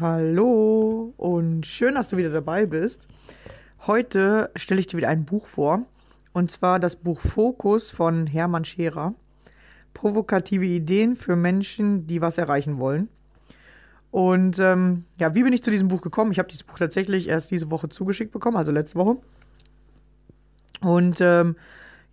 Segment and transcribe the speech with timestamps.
[0.00, 3.06] Hallo und schön, dass du wieder dabei bist.
[3.86, 5.82] Heute stelle ich dir wieder ein Buch vor.
[6.32, 9.12] Und zwar das Buch Fokus von Hermann Scherer.
[9.92, 13.10] Provokative Ideen für Menschen, die was erreichen wollen.
[14.10, 16.32] Und ähm, ja, wie bin ich zu diesem Buch gekommen?
[16.32, 19.18] Ich habe dieses Buch tatsächlich erst diese Woche zugeschickt bekommen, also letzte Woche.
[20.80, 21.56] Und ähm,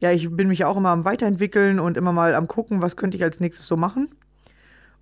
[0.02, 3.16] ja, ich bin mich auch immer am Weiterentwickeln und immer mal am gucken, was könnte
[3.16, 4.10] ich als nächstes so machen.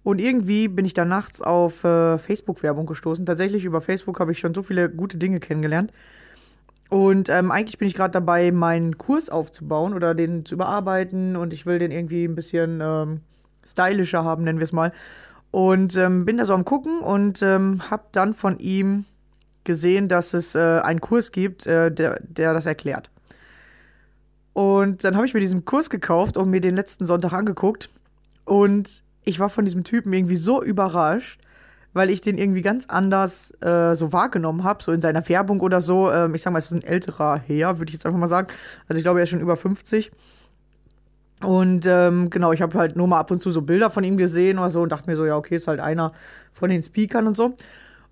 [0.05, 3.25] Und irgendwie bin ich da nachts auf äh, Facebook-Werbung gestoßen.
[3.25, 5.91] Tatsächlich über Facebook habe ich schon so viele gute Dinge kennengelernt.
[6.89, 11.35] Und ähm, eigentlich bin ich gerade dabei, meinen Kurs aufzubauen oder den zu überarbeiten.
[11.35, 13.21] Und ich will den irgendwie ein bisschen ähm,
[13.65, 14.93] stylischer haben, nennen wir es mal.
[15.49, 19.05] Und ähm, bin da so am Gucken und ähm, habe dann von ihm
[19.63, 23.09] gesehen, dass es äh, einen Kurs gibt, äh, der, der das erklärt.
[24.53, 27.89] Und dann habe ich mir diesen Kurs gekauft und mir den letzten Sonntag angeguckt.
[28.43, 31.39] Und ich war von diesem Typen irgendwie so überrascht,
[31.93, 35.81] weil ich den irgendwie ganz anders äh, so wahrgenommen habe, so in seiner Werbung oder
[35.81, 36.11] so.
[36.11, 38.47] Ähm, ich sag mal, es ist ein älterer Herr, würde ich jetzt einfach mal sagen.
[38.87, 40.11] Also ich glaube, er ist schon über 50.
[41.41, 44.17] Und ähm, genau, ich habe halt nur mal ab und zu so Bilder von ihm
[44.17, 46.13] gesehen oder so und dachte mir so, ja, okay, ist halt einer
[46.53, 47.55] von den Speakern und so.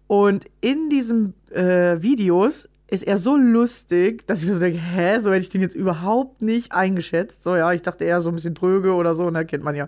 [0.07, 5.19] Und in diesen äh, Videos ist er so lustig, dass ich mir so denke, hä,
[5.19, 7.41] so hätte ich den jetzt überhaupt nicht eingeschätzt.
[7.41, 9.73] So, ja, ich dachte eher so ein bisschen dröge oder so, und da kennt man
[9.73, 9.87] ja,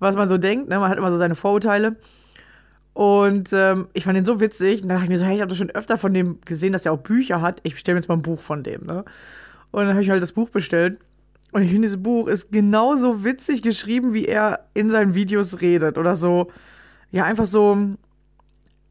[0.00, 0.80] was man so denkt, ne?
[0.80, 1.94] Man hat immer so seine Vorurteile.
[2.92, 4.82] Und ähm, ich fand den so witzig.
[4.82, 6.72] Und dann dachte ich mir so, hey, ich habe doch schon öfter von dem gesehen,
[6.72, 7.60] dass er auch Bücher hat.
[7.62, 9.04] Ich bestelle mir jetzt mal ein Buch von dem, ne?
[9.70, 10.98] Und dann habe ich halt das Buch bestellt.
[11.52, 15.98] Und ich finde, dieses Buch ist genauso witzig geschrieben, wie er in seinen Videos redet.
[15.98, 16.50] Oder so,
[17.12, 17.96] ja, einfach so,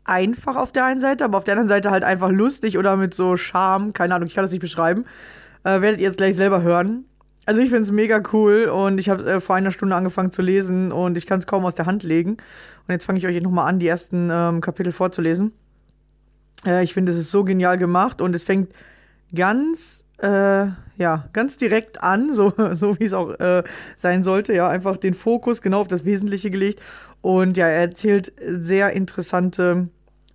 [0.10, 3.14] einfach auf der einen Seite, aber auf der anderen Seite halt einfach lustig oder mit
[3.14, 3.94] so Charme.
[3.94, 5.06] Keine Ahnung, ich kann das nicht beschreiben.
[5.64, 7.06] Äh, werdet ihr jetzt gleich selber hören.
[7.46, 10.42] Also ich finde es mega cool und ich habe äh, vor einer Stunde angefangen zu
[10.42, 12.32] lesen und ich kann es kaum aus der Hand legen.
[12.32, 15.54] Und jetzt fange ich euch nochmal an, die ersten ähm, Kapitel vorzulesen.
[16.66, 18.74] Äh, ich finde, es ist so genial gemacht und es fängt
[19.34, 20.68] ganz, äh,
[20.98, 23.64] ja, ganz direkt an, so, so wie es auch äh,
[23.96, 24.54] sein sollte.
[24.54, 26.82] Ja, einfach den Fokus genau auf das Wesentliche gelegt.
[27.22, 29.90] Und ja, er erzählt sehr interessante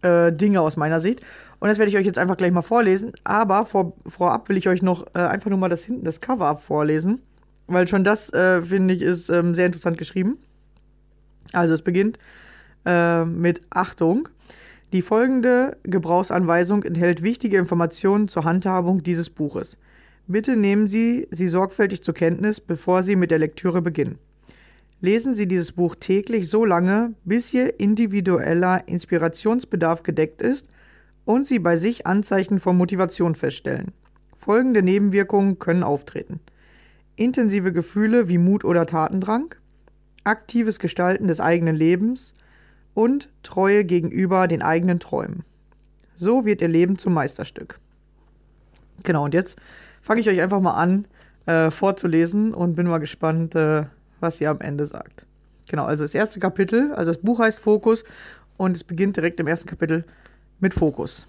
[0.04, 1.22] äh, Dinge aus meiner Sicht.
[1.60, 3.12] Und das werde ich euch jetzt einfach gleich mal vorlesen.
[3.24, 6.56] Aber vor, vorab will ich euch noch äh, einfach nur mal das hinten, das Cover
[6.56, 7.22] vorlesen.
[7.66, 10.38] Weil schon das, äh, finde ich, ist ähm, sehr interessant geschrieben.
[11.52, 12.18] Also es beginnt
[12.84, 14.28] äh, mit Achtung.
[14.92, 19.78] Die folgende Gebrauchsanweisung enthält wichtige Informationen zur Handhabung dieses Buches.
[20.26, 24.18] Bitte nehmen Sie sie sorgfältig zur Kenntnis, bevor Sie mit der Lektüre beginnen.
[25.04, 30.66] Lesen Sie dieses Buch täglich so lange, bis Ihr individueller Inspirationsbedarf gedeckt ist
[31.26, 33.92] und Sie bei sich Anzeichen von Motivation feststellen.
[34.38, 36.40] Folgende Nebenwirkungen können auftreten.
[37.16, 39.54] Intensive Gefühle wie Mut oder Tatendrang,
[40.24, 42.32] aktives Gestalten des eigenen Lebens
[42.94, 45.44] und Treue gegenüber den eigenen Träumen.
[46.16, 47.78] So wird Ihr Leben zum Meisterstück.
[49.02, 49.58] Genau, und jetzt
[50.00, 51.06] fange ich euch einfach mal an
[51.44, 53.84] äh, vorzulesen und bin mal gespannt, äh,
[54.20, 55.26] was sie am Ende sagt.
[55.69, 58.05] Genau, also das erste Kapitel, also das Buch heißt Fokus
[58.56, 60.05] und es beginnt direkt im ersten Kapitel
[60.61, 61.26] mit Fokus.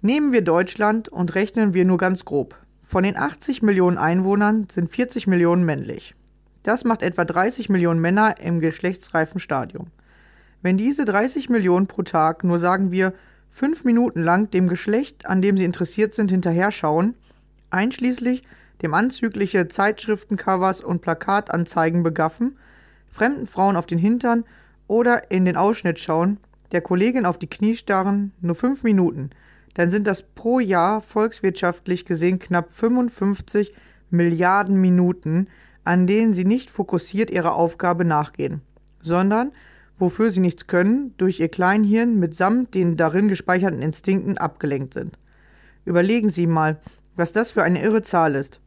[0.00, 2.56] Nehmen wir Deutschland und rechnen wir nur ganz grob.
[2.82, 6.14] Von den 80 Millionen Einwohnern sind 40 Millionen männlich.
[6.62, 9.88] Das macht etwa 30 Millionen Männer im geschlechtsreifen Stadium.
[10.60, 13.14] Wenn diese 30 Millionen pro Tag nur sagen wir
[13.50, 17.14] fünf Minuten lang dem Geschlecht, an dem sie interessiert sind, hinterher schauen,
[17.70, 18.42] einschließlich
[18.82, 22.58] dem anzügliche Zeitschriftencovers und Plakatanzeigen begaffen,
[23.08, 24.44] fremden Frauen auf den Hintern
[24.86, 26.38] oder in den Ausschnitt schauen,
[26.72, 29.30] der Kollegin auf die Knie starren, nur fünf Minuten,
[29.74, 33.72] dann sind das pro Jahr volkswirtschaftlich gesehen knapp 55
[34.10, 35.48] Milliarden Minuten,
[35.84, 38.60] an denen sie nicht fokussiert ihrer Aufgabe nachgehen,
[39.00, 39.52] sondern
[39.98, 45.18] wofür sie nichts können, durch ihr Kleinhirn mitsamt den darin gespeicherten Instinkten abgelenkt sind.
[45.84, 46.80] Überlegen Sie mal,
[47.16, 48.60] was das für eine irre Zahl ist.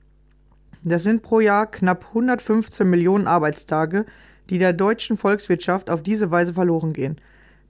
[0.87, 4.05] Das sind pro Jahr knapp 115 Millionen Arbeitstage,
[4.51, 7.17] die der deutschen Volkswirtschaft auf diese Weise verloren gehen.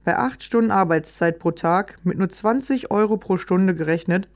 [0.04, 4.28] Bei 8 Stunden Arbeitszeit pro Tag, mit nur 20 Euro pro Stunde gerechnet,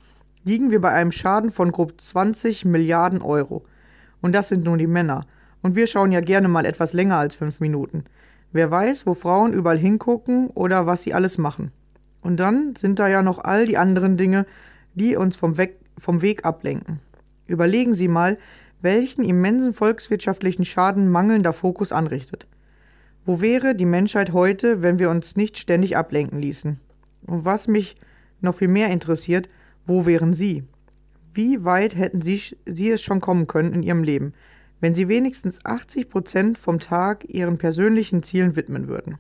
[0.45, 3.67] liegen wir bei einem Schaden von grob 20 Milliarden Euro.
[4.23, 5.27] Und das sind nun die Männer.
[5.61, 8.05] Und wir schauen ja gerne mal etwas länger als fünf Minuten.
[8.51, 11.71] Wer weiß, wo Frauen überall hingucken oder was sie alles machen.
[12.23, 14.47] Und dann sind da ja noch all die anderen Dinge,
[14.95, 17.01] die uns vom, Weg, vom Weg ablenken.
[17.47, 18.39] Überlegen Sie mal,
[18.83, 22.47] welchen immensen volkswirtschaftlichen Schaden mangelnder Fokus anrichtet.
[23.25, 26.81] Wo wäre die Menschheit heute, wenn wir uns nicht ständig ablenken ließen?
[27.27, 27.97] Und was mich
[28.41, 29.49] noch viel mehr interessiert,
[29.87, 30.65] wo wären Sie?
[31.33, 34.33] Wie weit hätten Sie, Sie es schon kommen können in Ihrem Leben,
[34.81, 39.19] wenn Sie wenigstens 80 Prozent vom Tag Ihren persönlichen Zielen widmen würden?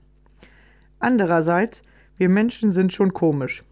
[0.98, 1.82] Andererseits,
[2.16, 3.64] wir Menschen sind schon komisch.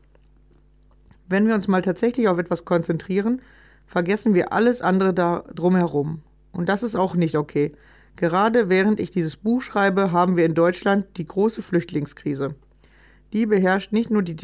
[1.29, 3.43] Wenn wir uns mal tatsächlich auf etwas konzentrieren,
[3.89, 6.23] vergessen wir alles andere da drumherum.
[6.53, 7.73] Und das ist auch nicht okay.
[8.15, 12.55] Gerade während ich dieses Buch schreibe, haben wir in Deutschland die große Flüchtlingskrise.
[13.33, 14.37] Die beherrscht nicht nur die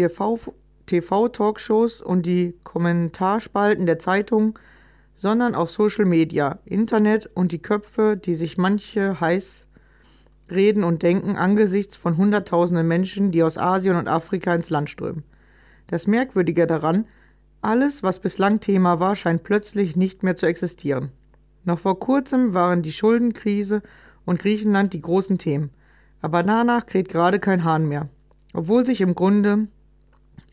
[0.86, 4.54] TV-Talkshows und die Kommentarspalten der Zeitungen,
[5.14, 9.66] sondern auch Social Media, Internet und die Köpfe, die sich manche heiß
[10.50, 15.24] reden und denken angesichts von Hunderttausenden Menschen, die aus Asien und Afrika ins Land strömen.
[15.86, 17.06] Das Merkwürdige daran,
[17.64, 21.10] alles, was bislang Thema war, scheint plötzlich nicht mehr zu existieren.
[21.64, 23.82] Noch vor kurzem waren die Schuldenkrise
[24.24, 25.70] und Griechenland die großen Themen,
[26.20, 28.08] aber danach kräht gerade kein Hahn mehr,
[28.52, 29.68] obwohl sich im Grunde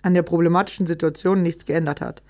[0.01, 2.23] an der problematischen Situation nichts geändert hat.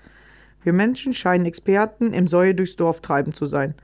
[0.62, 3.74] Wir Menschen scheinen Experten im Säue durchs Dorf treiben zu sein,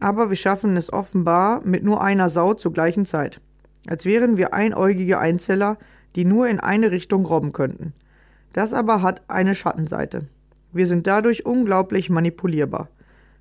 [0.00, 3.40] aber wir schaffen es offenbar mit nur einer Sau zur gleichen Zeit,
[3.86, 5.78] als wären wir einäugige Einzeller,
[6.16, 7.92] die nur in eine Richtung robben könnten.
[8.52, 10.26] Das aber hat eine Schattenseite.
[10.72, 12.88] Wir sind dadurch unglaublich manipulierbar.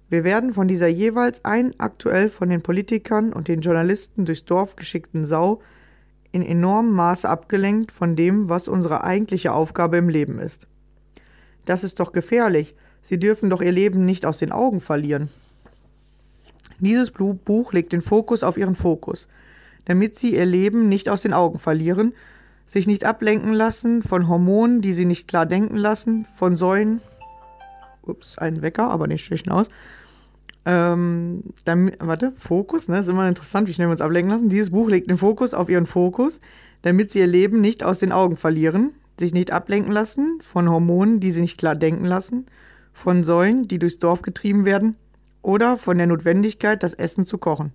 [0.10, 4.76] Wir werden von dieser jeweils ein aktuell von den Politikern und den Journalisten durchs Dorf
[4.76, 5.62] geschickten Sau
[6.34, 10.68] in enormem Maße abgelenkt von dem, was unsere eigentliche Aufgabe im Leben ist.
[11.66, 12.76] Das ist doch gefährlich.
[13.04, 15.30] Sie dürfen doch ihr Leben nicht aus den Augen verlieren.
[16.80, 19.28] Dieses Buch legt den Fokus auf ihren Fokus,
[19.86, 22.14] damit sie ihr Leben nicht aus den Augen verlieren,
[22.66, 27.02] sich nicht ablenken lassen von Hormonen, die sie nicht klar denken lassen, von Säulen.
[28.04, 29.70] Ups, ein Wecker, aber nicht schlecht aus.
[30.66, 33.00] Ähm, damit, warte, Fokus, ne?
[33.00, 34.50] Ist immer interessant, wie schnell wir uns ablenken lassen.
[34.50, 36.40] Dieses Buch legt den Fokus auf ihren Fokus,
[36.84, 41.20] damit sie ihr Leben nicht aus den Augen verlieren, sich nicht ablenken lassen von Hormonen,
[41.20, 42.46] die sie nicht klar denken lassen,
[42.94, 44.96] von Säulen, die durchs Dorf getrieben werden,
[45.42, 47.72] oder von der Notwendigkeit, das Essen zu kochen.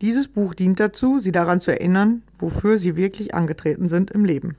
[0.00, 4.56] Dieses Buch dient dazu, sie daran zu erinnern, wofür sie wirklich angetreten sind im Leben.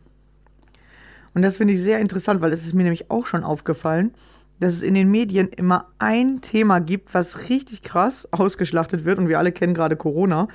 [1.33, 4.11] Und das finde ich sehr interessant, weil es ist mir nämlich auch schon aufgefallen,
[4.59, 9.19] dass es in den Medien immer ein Thema gibt, was richtig krass ausgeschlachtet wird.
[9.19, 10.47] Und wir alle kennen gerade Corona.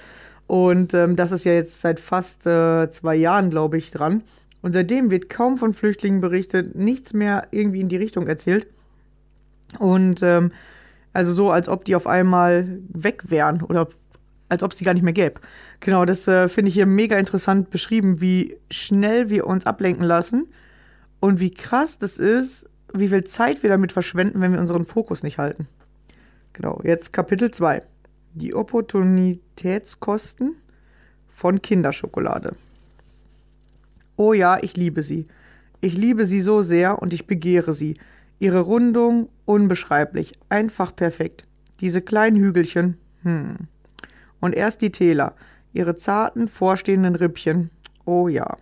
[0.46, 4.22] Und ähm, das ist ja jetzt seit fast äh, zwei Jahren, glaube ich, dran.
[4.60, 8.66] Und seitdem wird kaum von Flüchtlingen berichtet, nichts mehr irgendwie in die Richtung erzählt.
[9.78, 10.52] Und ähm,
[11.12, 13.88] also so, als ob die auf einmal weg wären oder
[14.48, 15.40] als ob es die gar nicht mehr gäbe.
[15.80, 20.48] Genau, das äh, finde ich hier mega interessant beschrieben, wie schnell wir uns ablenken lassen
[21.20, 25.22] und wie krass das ist, wie viel Zeit wir damit verschwenden, wenn wir unseren Fokus
[25.22, 25.68] nicht halten.
[26.52, 27.82] Genau, jetzt Kapitel 2.
[28.34, 30.56] Die Opportunitätskosten
[31.28, 32.54] von Kinderschokolade.
[34.16, 35.26] Oh ja, ich liebe sie.
[35.80, 37.98] Ich liebe sie so sehr und ich begehre sie.
[38.38, 41.46] Ihre Rundung unbeschreiblich, einfach perfekt.
[41.80, 43.56] Diese kleinen Hügelchen, hm.
[44.40, 45.34] Und erst die Täler,
[45.72, 47.70] ihre zarten, vorstehenden Rippchen.
[48.04, 48.56] Oh ja.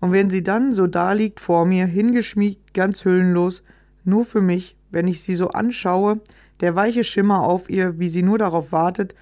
[0.00, 3.62] Und wenn sie dann so da liegt vor mir, hingeschmiegt, ganz hüllenlos,
[4.04, 6.20] nur für mich, wenn ich sie so anschaue,
[6.60, 9.14] der weiche Schimmer auf ihr, wie sie nur darauf wartet,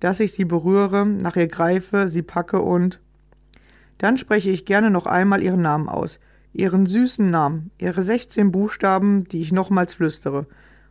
[0.00, 3.00] dass ich sie berühre, nach ihr greife, sie packe und.
[3.98, 6.20] Dann spreche ich gerne noch einmal ihren Namen aus,
[6.52, 10.46] ihren süßen Namen, ihre 16 Buchstaben, die ich nochmals flüstere.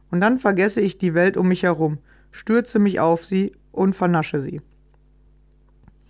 [0.09, 1.99] Und dann vergesse ich die Welt um mich herum,
[2.31, 4.61] stürze mich auf sie und vernasche sie.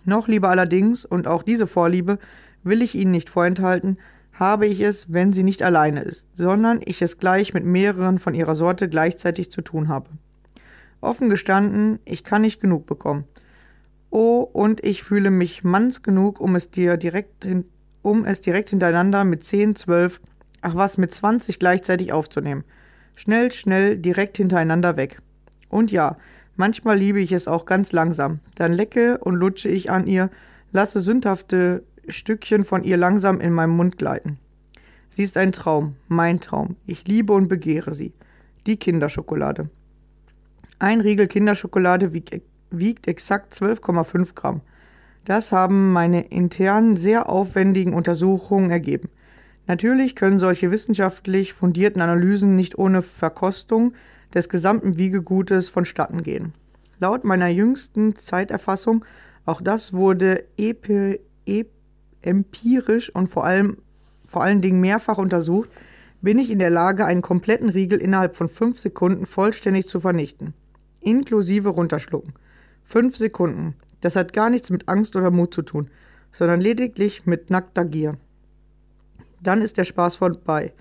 [0.04, 2.18] Noch lieber allerdings, und auch diese Vorliebe
[2.66, 3.98] will ich Ihnen nicht vorenthalten,
[4.38, 8.34] habe ich es, wenn sie nicht alleine ist, sondern ich es gleich mit mehreren von
[8.34, 10.10] ihrer Sorte gleichzeitig zu tun habe.
[11.00, 13.24] Offen gestanden, ich kann nicht genug bekommen.
[14.10, 17.64] Oh, und ich fühle mich manns genug, um es dir direkt hin,
[18.02, 20.20] um es direkt hintereinander mit 10, 12,
[20.60, 22.64] ach was, mit 20 gleichzeitig aufzunehmen.
[23.14, 25.18] Schnell, schnell, direkt hintereinander weg.
[25.68, 26.16] Und ja,
[26.56, 28.40] manchmal liebe ich es auch ganz langsam.
[28.54, 30.30] Dann lecke und lutsche ich an ihr,
[30.72, 34.38] lasse sündhafte Stückchen von ihr langsam in meinem Mund gleiten.
[35.08, 36.76] Sie ist ein Traum, mein Traum.
[36.86, 38.12] Ich liebe und begehre sie.
[38.66, 39.70] Die Kinderschokolade.
[40.78, 42.38] Ein Riegel Kinderschokolade wiegt,
[42.70, 44.60] wiegt exakt 12,5 Gramm.
[45.24, 49.08] Das haben meine internen, sehr aufwendigen Untersuchungen ergeben.
[49.66, 53.94] Natürlich können solche wissenschaftlich fundierten Analysen nicht ohne Verkostung
[54.34, 56.52] des gesamten Wiegegutes vonstatten gehen.
[57.00, 59.04] Laut meiner jüngsten Zeiterfassung,
[59.44, 61.75] auch das wurde EP, EP
[62.26, 63.78] empirisch und vor allem
[64.26, 65.70] vor allen Dingen mehrfach untersucht,
[66.20, 70.54] bin ich in der Lage, einen kompletten Riegel innerhalb von fünf Sekunden vollständig zu vernichten.
[71.00, 72.32] Inklusive runterschlucken.
[72.84, 73.74] Fünf Sekunden.
[74.00, 75.88] Das hat gar nichts mit Angst oder Mut zu tun,
[76.32, 78.16] sondern lediglich mit nackter Gier.
[79.42, 80.72] Dann ist der Spaß vorbei.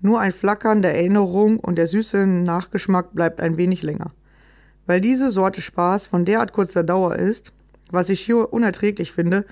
[0.00, 4.12] Nur ein Flackern der Erinnerung und der süße Nachgeschmack bleibt ein wenig länger.
[4.86, 7.52] Weil diese Sorte Spaß von derart kurzer Dauer ist,
[7.90, 9.44] was ich hier unerträglich finde,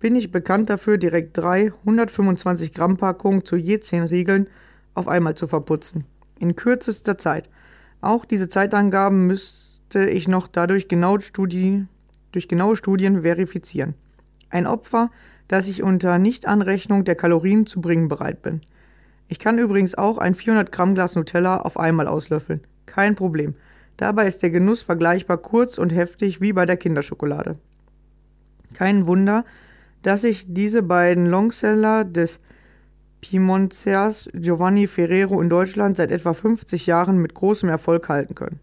[0.00, 4.48] bin ich bekannt dafür, direkt drei 125 Gramm Packungen zu je zehn Riegeln
[4.94, 6.04] auf einmal zu verputzen.
[6.38, 7.48] In kürzester Zeit.
[8.00, 11.84] Auch diese Zeitangaben müsste ich noch dadurch genau Studie,
[12.32, 13.94] durch genaue Studien verifizieren.
[14.48, 15.10] Ein Opfer,
[15.48, 18.62] das ich unter Nichtanrechnung der Kalorien zu bringen bereit bin.
[19.28, 22.62] Ich kann übrigens auch ein 400 Gramm Glas Nutella auf einmal auslöffeln.
[22.86, 23.54] Kein Problem.
[23.96, 27.56] Dabei ist der Genuss vergleichbar kurz und heftig wie bei der Kinderschokolade.
[28.72, 29.44] Kein Wunder,
[30.02, 32.40] dass sich diese beiden Longseller des
[33.20, 38.60] Piemonters Giovanni Ferrero in Deutschland seit etwa 50 Jahren mit großem Erfolg halten können.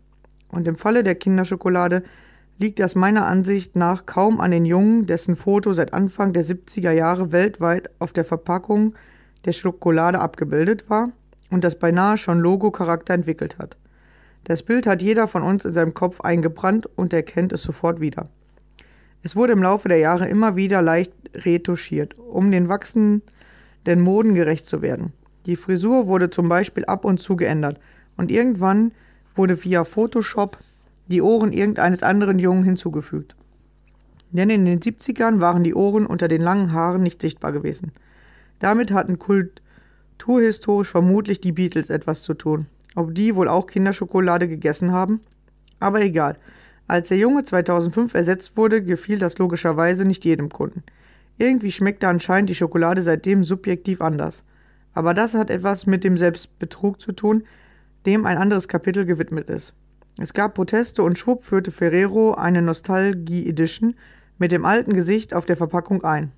[0.49, 2.03] Und im Falle der Kinderschokolade
[2.57, 6.91] liegt das meiner Ansicht nach kaum an den Jungen, dessen Foto seit Anfang der 70er
[6.91, 8.95] Jahre weltweit auf der Verpackung
[9.45, 11.11] der Schokolade abgebildet war
[11.51, 13.77] und das beinahe schon Logo-Charakter entwickelt hat.
[14.45, 18.29] Das Bild hat jeder von uns in seinem Kopf eingebrannt und erkennt es sofort wieder.
[19.23, 23.21] Es wurde im Laufe der Jahre immer wieder leicht retuschiert, um den wachsenden
[23.97, 25.13] Moden gerecht zu werden.
[25.45, 27.79] Die Frisur wurde zum Beispiel ab und zu geändert
[28.15, 28.91] und irgendwann
[29.35, 30.57] wurde via Photoshop
[31.07, 33.35] die Ohren irgendeines anderen Jungen hinzugefügt.
[34.31, 37.93] Denn in den 70ern waren die Ohren unter den langen Haaren nicht sichtbar gewesen.
[38.59, 42.65] Damit hatten kulturhistorisch vermutlich die Beatles etwas zu tun.
[42.95, 45.21] Ob die wohl auch Kinderschokolade gegessen haben?
[45.79, 46.37] Aber egal.
[46.87, 50.83] Als der Junge 2005 ersetzt wurde, gefiel das logischerweise nicht jedem Kunden.
[51.37, 54.43] Irgendwie schmeckte anscheinend die Schokolade seitdem subjektiv anders.
[54.93, 57.43] Aber das hat etwas mit dem Selbstbetrug zu tun,
[58.05, 59.73] dem ein anderes Kapitel gewidmet ist.
[60.19, 63.95] Es gab Proteste und schwupp führte Ferrero eine Nostalgie Edition
[64.39, 66.31] mit dem alten Gesicht auf der Verpackung ein.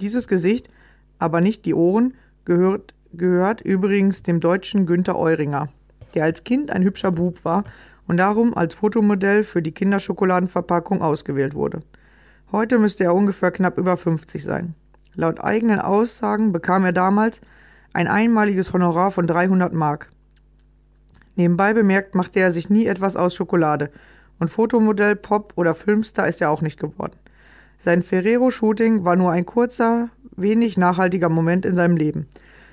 [0.00, 0.68] Dieses Gesicht,
[1.18, 5.68] aber nicht die Ohren, gehört, gehört übrigens dem deutschen Günther Euringer,
[6.14, 7.62] der als Kind ein hübscher Bub war
[8.06, 11.80] und darum als Fotomodell für die Kinderschokoladenverpackung ausgewählt wurde.
[12.50, 14.74] Heute müsste er ungefähr knapp über 50 sein.
[15.14, 17.40] Laut eigenen Aussagen bekam er damals
[17.92, 20.10] ein einmaliges Honorar von 300 Mark.
[21.36, 23.90] Nebenbei bemerkt machte er sich nie etwas aus Schokolade
[24.38, 27.16] und Fotomodell, Pop oder Filmstar ist er auch nicht geworden.
[27.78, 32.26] Sein Ferrero-Shooting war nur ein kurzer wenig nachhaltiger Moment in seinem Leben.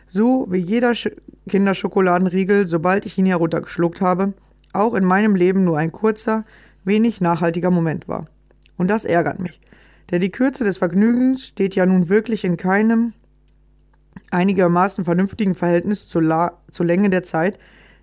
[0.07, 1.09] So wie jeder Sch
[1.47, 4.33] Kinderschokoladenriegel, sobald ich ihn heruntergeschluckt habe,
[4.73, 6.45] auch in meinem Leben nur ein kurzer,
[6.83, 8.25] wenig nachhaltiger Moment war.
[8.77, 9.59] Und das ärgert mich.
[10.11, 13.13] Denn die Kürze des Vergnügens steht ja nun wirklich in keinem
[14.31, 17.59] einigermaßen vernünftigen Verhältnis zur, La zur Länge der Zeit,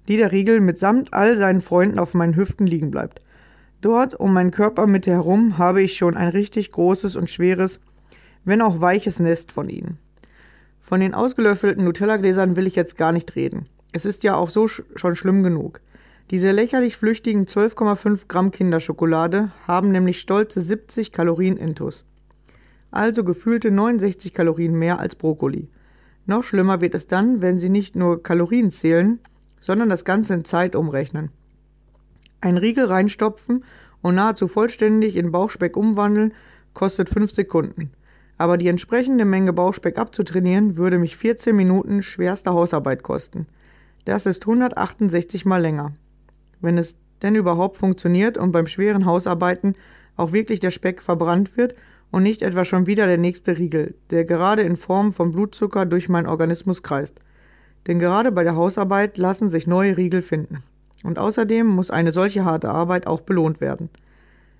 [0.09, 3.21] die der Riegel mitsamt all seinen Freunden auf meinen Hüften liegen bleibt.
[3.81, 7.81] Dort um meinen Körpermitte herum habe ich schon ein richtig großes und schweres,
[8.45, 9.99] wenn auch weiches Nest von ihnen.
[10.81, 13.67] Von den ausgelöffelten Nutella-Gläsern will ich jetzt gar nicht reden.
[13.93, 15.81] Es ist ja auch so sch schon schlimm genug.
[16.33, 22.05] Diese lächerlich flüchtigen 12,5 Gramm Kinderschokolade haben nämlich stolze 70 Kalorien intus.
[22.91, 25.69] Also gefühlte 69 Kalorien mehr als Brokkoli.
[26.27, 29.21] Noch schlimmer wird es dann, wenn Sie nicht nur Kalorien zählen,
[29.61, 31.31] sondern das Ganze in Zeit umrechnen.
[32.41, 33.65] Ein Riegel reinstopfen
[34.03, 36.35] und nahezu vollständig in Bauchspeck umwandeln
[36.75, 37.93] kostet 5 Sekunden.
[38.37, 43.47] Aber die entsprechende Menge Bauchspeck abzutrainieren würde mich 14 Minuten schwerster Hausarbeit kosten.
[44.05, 45.93] Das ist 168 mal länger
[46.61, 49.75] wenn es denn überhaupt funktioniert und beim schweren Hausarbeiten
[50.17, 51.75] auch wirklich der Speck verbrannt wird
[52.11, 56.09] und nicht etwa schon wieder der nächste Riegel, der gerade in Form von Blutzucker durch
[56.09, 57.21] meinen Organismus kreist.
[57.87, 60.63] Denn gerade bei der Hausarbeit lassen sich neue Riegel finden.
[61.05, 63.91] Und außerdem muss eine solche harte Arbeit auch belohnt werden.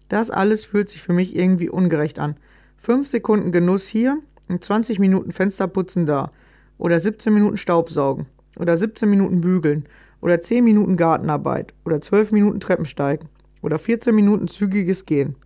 [0.09, 2.37] Das alles fühlt sich für mich irgendwie ungerecht an.
[2.77, 6.31] Fünf Sekunden Genuss hier und 20 Minuten Fensterputzen da.
[6.79, 8.27] Oder 17 Minuten Staubsaugen.
[8.59, 9.87] Oder 17 Minuten bügeln
[10.27, 11.73] oder 10 Minuten Gartenarbeit.
[11.85, 13.29] Oder 12 Minuten Treppensteigen
[13.63, 15.37] oder 14 Minuten zügiges Gehen.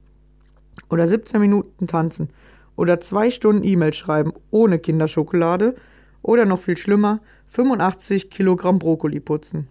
[0.88, 2.28] Oder 17 Minuten tanzen.
[2.76, 5.74] Oder 2 Stunden E-Mail schreiben ohne Kinderschokolade.
[6.22, 9.68] Oder noch viel schlimmer 85 Kilogramm Brokkoli putzen.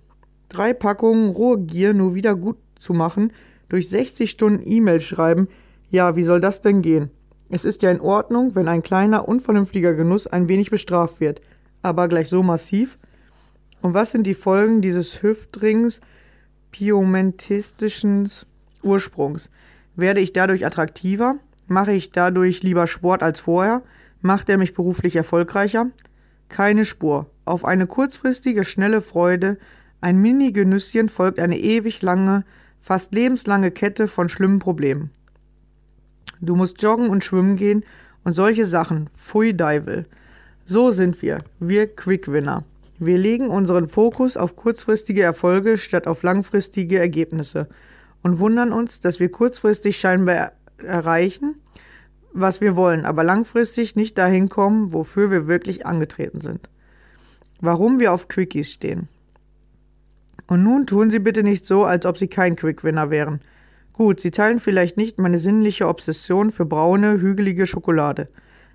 [0.48, 3.34] Drei Packungen rohe Gier nur wieder gut zu machen.
[3.68, 5.48] Durch 60 Stunden E-Mail schreiben,
[5.90, 7.10] ja, wie soll das denn gehen?
[7.50, 11.42] Es ist ja in Ordnung, wenn ein kleiner, unvernünftiger Genuss ein wenig bestraft wird,
[11.82, 13.00] aber gleich so massiv?
[13.82, 16.02] Und was sind die Folgen dieses Hüftrings
[16.72, 18.30] piomentistischen
[18.84, 19.50] Ursprungs?
[19.96, 21.36] Werde ich dadurch attraktiver?
[21.68, 23.84] Mache ich dadurch lieber Sport als vorher?
[24.22, 25.92] Macht er mich beruflich erfolgreicher?
[26.50, 27.28] Keine Spur.
[27.46, 29.58] Auf eine kurzfristige, schnelle Freude,
[30.02, 32.46] ein Mini-Genüsschen folgt eine ewig lange,
[32.82, 35.12] fast lebenslange Kette von schlimmen Problemen.
[36.42, 37.84] Du musst joggen und schwimmen gehen
[38.24, 39.10] und solche Sachen.
[39.18, 40.06] Pfui Deivel.
[40.66, 42.64] So sind wir, wir Quickwinner.
[43.00, 47.70] Wir legen unseren Fokus auf kurzfristige Erfolge statt auf langfristige Ergebnisse
[48.22, 51.56] und wundern uns, dass wir kurzfristig scheinbar erreichen,
[52.34, 56.70] was wir wollen, aber langfristig nicht dahin kommen, wofür wir wirklich angetreten sind.
[57.62, 59.08] Warum wir auf Quickies stehen.
[60.48, 63.40] Und nun tun Sie bitte nicht so, als ob Sie kein Quickwinner wären.
[63.94, 68.28] Gut, Sie teilen vielleicht nicht meine sinnliche Obsession für braune, hügelige Schokolade,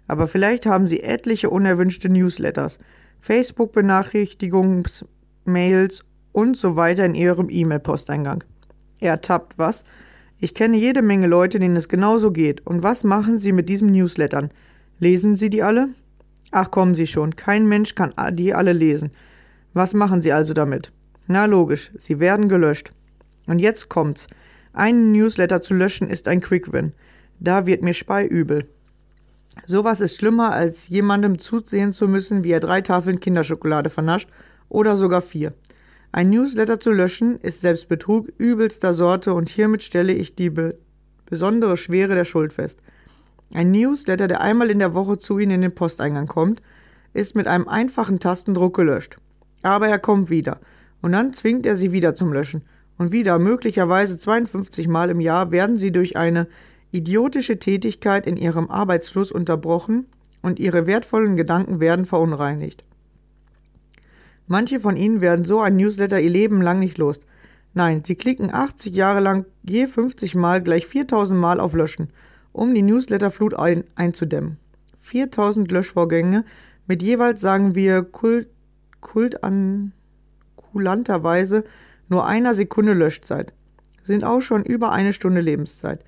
[0.06, 2.78] aber vielleicht haben Sie etliche unerwünschte Newsletters,
[3.24, 8.44] Facebook-Benachrichtigungsmails und so weiter in Ihrem E-Mail-Posteingang.
[9.00, 9.82] Ertappt was?
[10.38, 12.66] Ich kenne jede Menge Leute, denen es genauso geht.
[12.66, 14.50] Und was machen Sie mit diesen Newslettern?
[14.98, 15.88] Lesen Sie die alle?
[16.50, 17.34] Ach, kommen Sie schon.
[17.34, 19.10] Kein Mensch kann die alle lesen.
[19.72, 20.92] Was machen Sie also damit?
[21.26, 22.92] Na logisch, sie werden gelöscht.
[23.46, 24.26] Und jetzt kommt's.
[24.74, 26.92] Einen Newsletter zu löschen ist ein Quick-Win.
[27.40, 28.68] Da wird mir speiübel.
[29.66, 34.28] Sowas ist schlimmer, als jemandem zusehen zu müssen, wie er drei Tafeln Kinderschokolade vernascht
[34.68, 35.54] oder sogar vier.
[36.12, 40.76] Ein Newsletter zu löschen ist Selbstbetrug übelster Sorte und hiermit stelle ich die be
[41.26, 42.78] besondere Schwere der Schuld fest.
[43.54, 46.60] Ein Newsletter, der einmal in der Woche zu Ihnen in den Posteingang kommt,
[47.14, 49.16] ist mit einem einfachen Tastendruck gelöscht.
[49.62, 50.60] Aber er kommt wieder
[51.00, 52.62] und dann zwingt er Sie wieder zum Löschen.
[52.96, 56.46] Und wieder, möglicherweise 52 Mal im Jahr, werden Sie durch eine
[56.94, 60.06] idiotische Tätigkeit in ihrem Arbeitsfluss unterbrochen
[60.42, 62.84] und ihre wertvollen Gedanken werden verunreinigt.
[64.46, 67.18] Manche von ihnen werden so ein Newsletter ihr Leben lang nicht los.
[67.72, 72.10] Nein, sie klicken 80 Jahre lang je 50 Mal gleich 4000 Mal auf Löschen,
[72.52, 74.58] um die Newsletterflut ein einzudämmen.
[75.00, 76.44] 4000 Löschvorgänge
[76.86, 78.46] mit jeweils, sagen wir, Kult,
[79.00, 79.92] Kult an
[80.54, 81.64] kulanterweise
[82.08, 83.52] nur einer Sekunde Löschzeit.
[84.02, 86.04] Sind auch schon über eine Stunde Lebenszeit.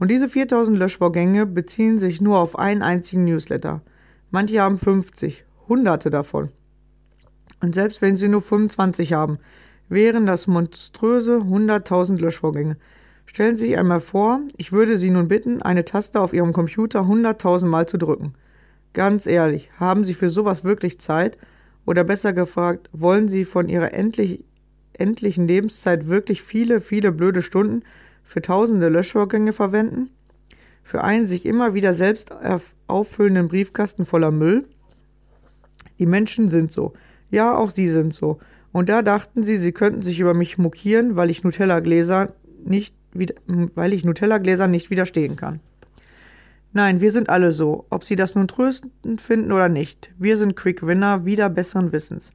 [0.00, 3.82] Und diese 4000 Löschvorgänge beziehen sich nur auf einen einzigen Newsletter.
[4.30, 6.48] Manche haben 50, hunderte davon.
[7.60, 9.38] Und selbst wenn sie nur 25 haben,
[9.90, 12.78] wären das monströse 100.000 Löschvorgänge.
[13.26, 17.02] Stellen Sie sich einmal vor, ich würde Sie nun bitten, eine Taste auf Ihrem Computer
[17.02, 18.32] 100.000 Mal zu drücken.
[18.94, 21.36] Ganz ehrlich, haben Sie für sowas wirklich Zeit?
[21.84, 24.44] Oder besser gefragt, wollen Sie von Ihrer endlich,
[24.94, 27.82] endlichen Lebenszeit wirklich viele, viele blöde Stunden
[28.22, 30.10] für tausende Löschvorgänge verwenden?
[30.82, 32.32] Für einen sich immer wieder selbst
[32.86, 34.66] auffüllenden Briefkasten voller Müll?
[35.98, 36.94] Die Menschen sind so.
[37.30, 38.38] Ja, auch sie sind so.
[38.72, 42.32] Und da dachten sie, sie könnten sich über mich mokieren, weil ich Nutella-Gläser
[42.64, 42.94] nicht,
[43.74, 45.60] weil ich Nutella-Gläser nicht widerstehen kann.
[46.72, 50.12] Nein, wir sind alle so, ob Sie das nun tröstend finden oder nicht.
[50.18, 52.30] Wir sind Quick Winner wieder besseren Wissens.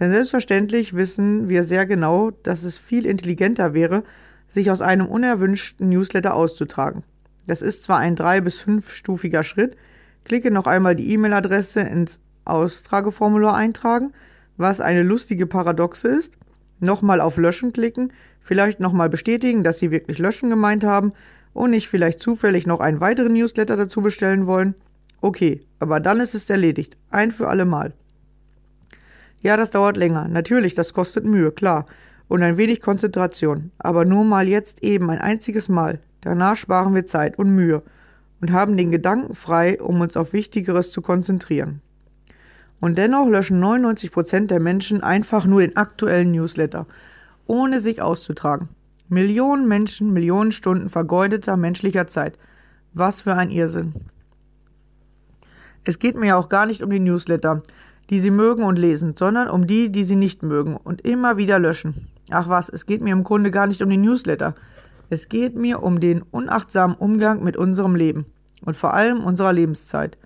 [0.00, 4.02] Denn selbstverständlich wissen wir sehr genau, dass es viel intelligenter wäre,
[4.48, 7.02] sich aus einem unerwünschten Newsletter auszutragen.
[7.46, 9.76] Das ist zwar ein drei- bis fünfstufiger Schritt,
[10.24, 14.12] klicke noch einmal die E-Mail-Adresse ins Austrageformular eintragen,
[14.56, 16.38] was eine lustige Paradoxe ist,
[16.80, 21.12] nochmal auf Löschen klicken, vielleicht nochmal bestätigen, dass Sie wirklich Löschen gemeint haben
[21.52, 24.74] und nicht vielleicht zufällig noch einen weiteren Newsletter dazu bestellen wollen?
[25.20, 26.96] Okay, aber dann ist es erledigt.
[27.10, 27.94] Ein für alle Mal.
[29.40, 30.28] Ja, das dauert länger.
[30.28, 31.86] Natürlich, das kostet Mühe, klar.
[32.28, 33.70] Und ein wenig Konzentration.
[33.78, 36.00] Aber nur mal jetzt eben ein einziges Mal.
[36.22, 37.82] Danach sparen wir Zeit und Mühe
[38.40, 41.80] und haben den Gedanken frei, um uns auf Wichtigeres zu konzentrieren.
[42.80, 46.86] Und dennoch löschen 99% der Menschen einfach nur den aktuellen Newsletter,
[47.46, 48.68] ohne sich auszutragen.
[49.08, 52.38] Millionen Menschen, Millionen Stunden vergeudeter menschlicher Zeit.
[52.92, 53.94] Was für ein Irrsinn.
[55.84, 57.62] Es geht mir ja auch gar nicht um die Newsletter,
[58.10, 61.58] die Sie mögen und lesen, sondern um die, die Sie nicht mögen und immer wieder
[61.58, 62.08] löschen.
[62.30, 64.54] Ach was, es geht mir im Grunde gar nicht um die Newsletter.
[65.10, 68.26] Es geht mir um den unachtsamen Umgang mit unserem Leben
[68.64, 70.18] und vor allem unserer Lebenszeit.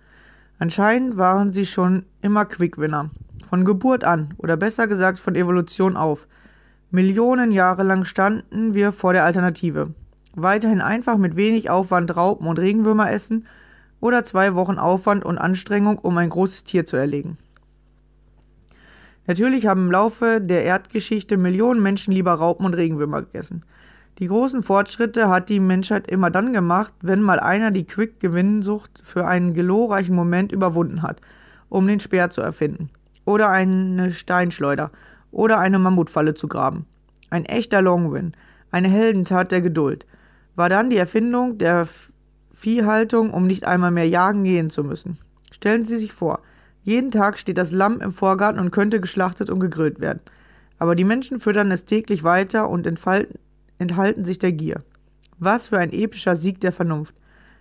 [0.59, 3.11] Anscheinend waren sie schon immer Quickwinner.
[3.49, 6.27] Von Geburt an, oder besser gesagt von Evolution auf.
[6.91, 9.93] Millionen Jahre lang standen wir vor der Alternative.
[10.35, 13.47] Weiterhin einfach mit wenig Aufwand Raupen und Regenwürmer essen
[14.01, 17.37] oder zwei Wochen Aufwand und Anstrengung, um ein großes Tier zu erlegen.
[19.31, 23.65] Natürlich haben im Laufe der Erdgeschichte Millionen Menschen lieber Raupen und Regenwürmer gegessen.
[24.19, 29.29] Die großen Fortschritte hat die Menschheit immer dann gemacht, wenn mal einer die Quick-Gewinnsucht für
[29.29, 31.21] einen glorreichen Moment überwunden hat,
[31.69, 32.91] um den Speer zu erfinden.
[33.25, 34.91] Oder eine Steinschleuder
[35.31, 36.87] oder eine Mammutfalle zu graben.
[37.31, 38.33] Ein echter Longwin,
[38.73, 40.07] eine Heldentat der Geduld,
[40.57, 41.87] war dann die Erfindung der
[42.53, 45.19] Viehhaltung, um nicht einmal mehr jagen gehen zu müssen.
[45.53, 46.41] Stellen Sie sich vor,
[46.83, 50.21] jeden Tag steht das Lamm im Vorgarten und könnte geschlachtet und gegrillt werden.
[50.79, 54.83] Aber die Menschen füttern es täglich weiter und enthalten sich der Gier.
[55.39, 57.15] Was für ein epischer Sieg der Vernunft.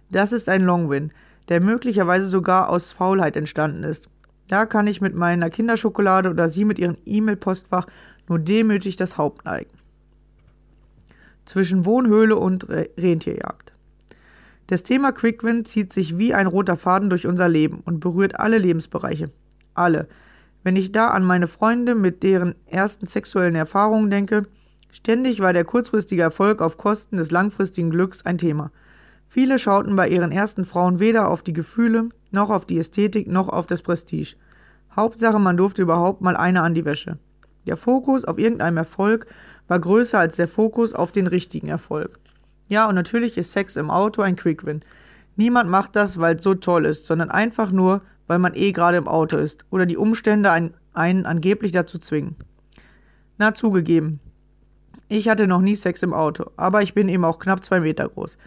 [0.10, 1.12] Das ist ein Longwin,
[1.50, 4.10] der möglicherweise sogar aus Faulheit entstanden ist.
[4.48, 7.86] Da kann ich mit meiner Kinderschokolade oder Sie mit Ihrem E-Mail-Postfach
[8.28, 9.72] nur demütig das Haupt neigen.
[11.46, 13.74] Zwischen Wohnhöhle und Re Rentierjagd.
[14.70, 18.60] Das Thema Quickwin zieht sich wie ein roter Faden durch unser Leben und berührt alle
[18.60, 19.32] Lebensbereiche.
[19.74, 20.08] Alle.
[20.64, 24.44] Wenn ich da an meine Freunde mit deren ersten sexuellen Erfahrungen denke,
[24.92, 28.72] ständig war der kurzfristige Erfolg auf Kosten des langfristigen Glücks ein Thema.
[29.28, 33.50] Viele schauten bei ihren ersten Frauen weder auf die Gefühle, noch auf die Ästhetik, noch
[33.50, 34.36] auf das Prestige.
[34.96, 37.18] Hauptsache, man durfte überhaupt mal eine an die Wäsche.
[37.66, 39.26] Der Fokus auf irgendeinem Erfolg
[39.68, 42.20] war größer als der Fokus auf den richtigen Erfolg.
[42.70, 44.82] Ja, und natürlich ist Sex im Auto ein Quick-Win.
[45.36, 48.98] Niemand macht das, weil es so toll ist, sondern einfach nur, weil man eh gerade
[48.98, 52.36] im Auto ist oder die Umstände einen, einen angeblich dazu zwingen.
[53.38, 54.20] Na, zugegeben.
[55.08, 58.08] Ich hatte noch nie Sex im Auto, aber ich bin eben auch knapp zwei Meter
[58.08, 58.38] groß.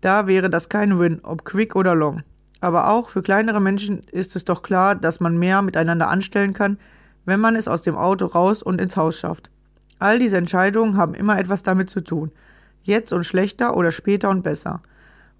[0.00, 2.22] Da wäre das kein Win, ob quick oder long.
[2.60, 6.78] Aber auch für kleinere Menschen ist es doch klar, dass man mehr miteinander anstellen kann,
[7.24, 9.50] wenn man es aus dem Auto raus und ins Haus schafft.
[9.98, 12.30] All diese Entscheidungen haben immer etwas damit zu tun.
[12.82, 14.80] Jetzt und schlechter oder später und besser.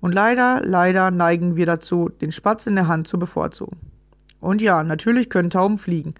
[0.00, 3.78] Und leider, leider neigen wir dazu, den Spatz in der Hand zu bevorzugen.
[4.40, 6.14] Und ja, natürlich können Tauben fliegen.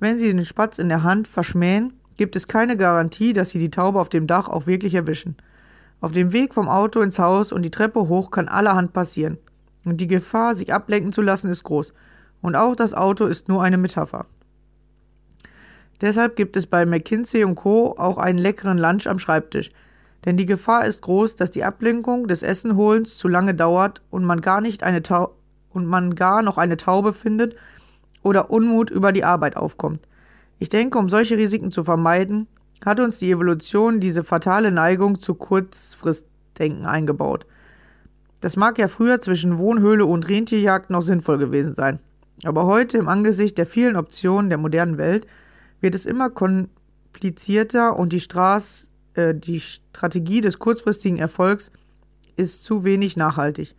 [0.00, 3.70] Wenn sie den Spatz in der Hand verschmähen, gibt es keine Garantie, dass sie die
[3.70, 5.36] Taube auf dem Dach auch wirklich erwischen.
[6.00, 9.38] Auf dem Weg vom Auto ins Haus und die Treppe hoch kann allerhand passieren.
[9.84, 11.92] Und die Gefahr, sich ablenken zu lassen, ist groß.
[12.42, 14.26] Und auch das Auto ist nur eine Metapher.
[16.00, 17.94] Deshalb gibt es bei McKinsey Co.
[17.98, 19.70] auch einen leckeren Lunch am Schreibtisch.
[20.24, 24.40] Denn die Gefahr ist groß, dass die Ablenkung des Essenholens zu lange dauert und man
[24.40, 25.34] gar nicht eine Tau
[25.70, 27.56] und man gar noch eine Taube findet
[28.22, 30.06] oder Unmut über die Arbeit aufkommt.
[30.58, 32.46] Ich denke, um solche Risiken zu vermeiden,
[32.84, 37.46] hat uns die Evolution diese fatale Neigung zu Kurzfristdenken eingebaut.
[38.40, 41.98] Das mag ja früher zwischen Wohnhöhle und Rentierjagd noch sinnvoll gewesen sein.
[42.44, 45.26] Aber heute, im Angesicht der vielen Optionen der modernen Welt,
[45.80, 51.70] wird es immer komplizierter und die, Straß, äh, die Strategie des kurzfristigen Erfolgs
[52.36, 53.74] ist zu wenig nachhaltig.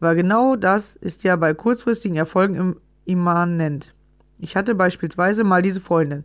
[0.00, 3.94] Aber genau das ist ja bei kurzfristigen Erfolgen immanent.
[4.38, 6.24] Ich hatte beispielsweise mal diese Freundin.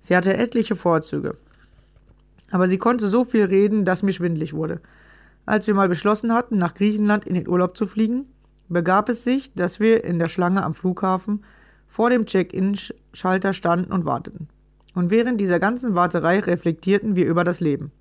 [0.00, 1.36] Sie hatte etliche Vorzüge
[2.52, 4.80] aber sie konnte so viel reden, dass mir schwindlig wurde.
[5.46, 8.26] Als wir mal beschlossen hatten, nach Griechenland in den Urlaub zu fliegen,
[8.68, 11.42] begab es sich, dass wir in der Schlange am Flughafen
[11.88, 14.48] vor dem Check-in-Schalter standen und warteten.
[14.94, 17.92] Und während dieser ganzen Warterei reflektierten wir über das Leben.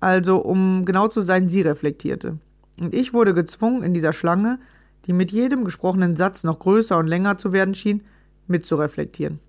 [0.00, 2.38] Also, um genau zu sein, sie reflektierte.
[2.80, 4.58] Und ich wurde gezwungen, in dieser Schlange,
[5.06, 8.02] die mit jedem gesprochenen Satz noch größer und länger zu werden schien,
[8.46, 9.40] mitzureflektieren.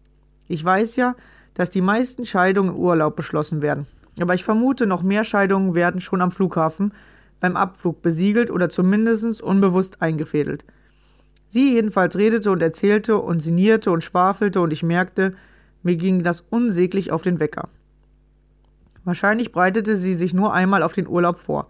[0.48, 1.16] Ich weiß ja,
[1.54, 3.86] dass die meisten Scheidungen im Urlaub beschlossen werden.
[4.20, 6.94] Aber ich vermute, noch mehr Scheidungen werden schon am Flughafen
[7.40, 10.66] beim Abflug besiegelt oder zumindest unbewusst eingefädelt.
[11.50, 15.32] Sie jedenfalls redete und erzählte und sinnierte und schwafelte und ich merkte,
[15.84, 17.70] mir ging das unsäglich auf den Wecker.
[19.06, 21.68] Wahrscheinlich breitete sie sich nur einmal auf den Urlaub vor.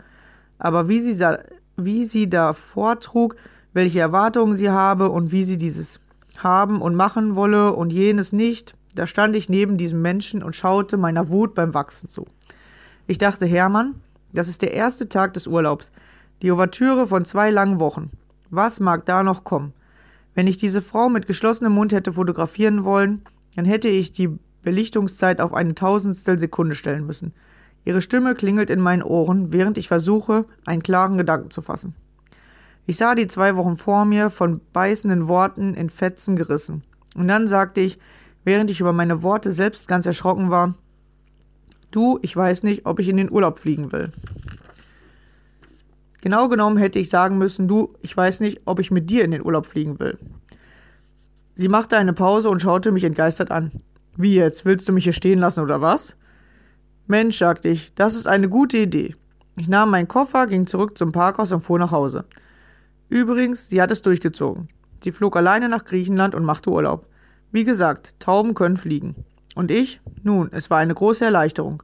[0.58, 1.40] Aber wie sie, da,
[1.78, 3.36] wie sie da vortrug,
[3.74, 6.00] welche Erwartungen sie habe und wie sie dieses
[6.38, 10.98] haben und machen wolle und jenes nicht, da stand ich neben diesem Menschen und schaute
[10.98, 12.26] meiner Wut beim Wachsen zu.
[13.08, 13.96] Ich dachte, Hermann,
[14.34, 15.92] das ist der erste Tag des Urlaubs,
[16.42, 18.12] die Ouvertüre von zwei langen Wochen.
[18.50, 19.74] Was mag da noch kommen?
[20.34, 23.24] Wenn ich diese Frau mit geschlossenem Mund hätte fotografieren wollen,
[23.56, 24.30] dann hätte ich die
[24.62, 27.34] Belichtungszeit auf eine Tausendstel Sekunde stellen müssen.
[27.86, 31.96] Ihre Stimme klingelt in meinen Ohren, während ich versuche, einen klaren Gedanken zu fassen.
[32.86, 36.84] Ich sah die zwei Wochen vor mir von beißenden Worten in Fetzen gerissen.
[37.16, 38.00] Und dann sagte ich,
[38.44, 40.76] während ich über meine Worte selbst ganz erschrocken war,
[41.92, 44.12] Du, ich weiß nicht, ob ich in den Urlaub fliegen will.
[46.22, 49.32] Genau genommen hätte ich sagen müssen, du, ich weiß nicht, ob ich mit dir in
[49.32, 50.20] den Urlaub fliegen will.
[51.60, 53.74] Sie machte eine Pause und schaute mich entgeistert an.
[54.16, 54.64] Wie jetzt?
[54.64, 56.16] Willst du mich hier stehen lassen oder was?
[57.06, 59.18] Mensch, sagte ich, das ist eine gute Idee.
[59.58, 62.24] Ich nahm meinen Koffer, ging zurück zum Parkhaus und fuhr nach Hause.
[63.10, 64.70] Übrigens, sie hat es durchgezogen.
[65.04, 67.08] Sie flog alleine nach Griechenland und machte Urlaub.
[67.52, 69.26] Wie gesagt, Tauben können fliegen.
[69.54, 70.00] Und ich?
[70.24, 71.84] Nun, es war eine große Erleichterung.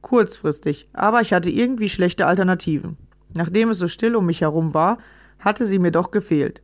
[0.00, 2.96] Kurzfristig, aber ich hatte irgendwie schlechte Alternativen.
[3.36, 4.98] Nachdem es so still um mich herum war,
[5.38, 6.60] hatte sie mir doch gefehlt.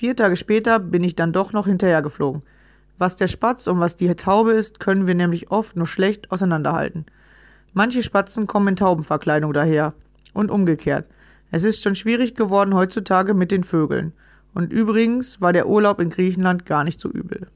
[0.00, 2.40] Vier Tage später bin ich dann doch noch hinterhergeflogen.
[2.96, 7.04] Was der Spatz und was die Taube ist, können wir nämlich oft nur schlecht auseinanderhalten.
[7.74, 9.92] Manche Spatzen kommen in Taubenverkleidung daher.
[10.32, 11.06] Und umgekehrt.
[11.50, 14.14] Es ist schon schwierig geworden heutzutage mit den Vögeln.
[14.54, 17.48] Und übrigens war der Urlaub in Griechenland gar nicht so übel.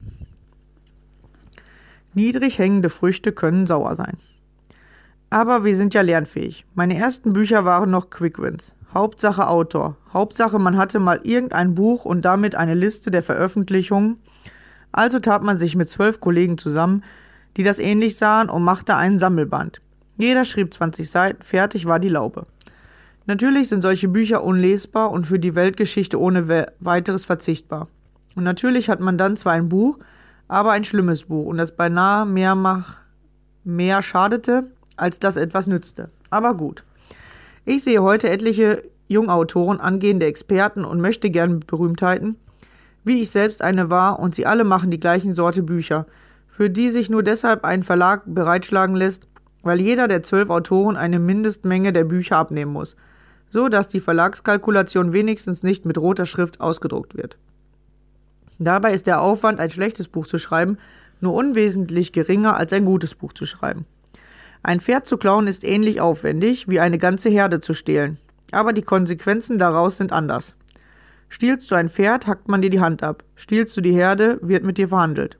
[2.13, 4.17] Niedrig hängende Früchte können sauer sein.
[5.31, 6.63] Aber wir sind ja lernfähig.
[6.75, 8.74] Meine ersten Bücher waren noch Quickwins.
[8.95, 9.97] Hauptsache Autor.
[10.13, 14.17] Hauptsache man hatte mal irgendein Buch und damit eine Liste der Veröffentlichungen
[14.95, 17.03] also tat man sich mit zwölf Kollegen zusammen,
[17.57, 19.81] die das ähnlich sahen und machte einen Sammelband.
[20.17, 22.47] Jeder schrieb 20 Seiten, fertig war die Laube.
[23.25, 27.89] Natürlich sind solche Bücher unlesbar und für die Weltgeschichte ohne we weiteres verzichtbar.
[28.35, 29.99] Und natürlich hat man dann zwar ein Buch,
[30.47, 32.95] aber ein schlimmes Buch und das beinahe mehr, mach,
[33.65, 36.09] mehr schadete, als das etwas nützte.
[36.29, 36.85] Aber gut.
[37.67, 42.35] Ich sehe heute etliche Jungautoren, angehende Experten und möchte gern Berühmtheiten,
[43.03, 46.05] wie ich selbst eine war, und sie alle machen die gleichen Sorte Bücher,
[46.47, 49.27] für die sich nur deshalb ein Verlag bereitschlagen lässt,
[49.63, 52.95] weil jeder der zwölf Autoren eine Mindestmenge der Bücher abnehmen muss,
[53.49, 57.37] so dass die Verlagskalkulation wenigstens nicht mit roter Schrift ausgedruckt wird.
[58.59, 60.77] Dabei ist der Aufwand, ein schlechtes Buch zu schreiben,
[61.19, 63.85] nur unwesentlich geringer als ein gutes Buch zu schreiben.
[64.65, 68.17] Ein Pferd zu klauen ist ähnlich aufwendig wie eine ganze Herde zu stehlen,
[68.51, 70.55] aber die Konsequenzen daraus sind anders.
[71.29, 73.23] Stiehlst du ein Pferd, hackt man dir die Hand ab.
[73.35, 75.37] Stiehlst du die Herde, wird mit dir verhandelt.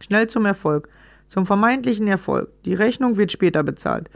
[0.00, 0.88] Schnell zum Erfolg.
[1.28, 2.48] Zum vermeintlichen Erfolg.
[2.64, 4.08] Die Rechnung wird später bezahlt.